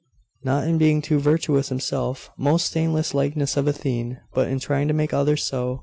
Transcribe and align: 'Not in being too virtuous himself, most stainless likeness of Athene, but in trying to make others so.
'Not 0.43 0.67
in 0.67 0.79
being 0.79 1.03
too 1.03 1.19
virtuous 1.19 1.69
himself, 1.69 2.31
most 2.35 2.65
stainless 2.65 3.13
likeness 3.13 3.55
of 3.55 3.67
Athene, 3.67 4.17
but 4.33 4.47
in 4.47 4.57
trying 4.59 4.87
to 4.87 4.95
make 4.95 5.13
others 5.13 5.43
so. 5.43 5.79